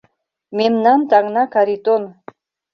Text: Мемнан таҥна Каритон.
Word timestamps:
Мемнан 0.57 0.99
таҥна 1.09 1.43
Каритон. 1.53 2.03